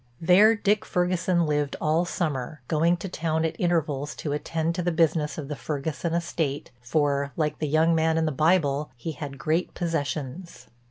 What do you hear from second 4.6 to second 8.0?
to the business of the Ferguson estate, for, like the young